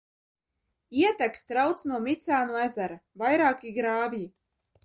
Ietek 1.01 1.37
strauts 1.41 1.87
no 1.91 2.01
Micānu 2.07 2.59
ezera, 2.65 2.99
vairāki 3.25 3.75
grāvji. 3.81 4.27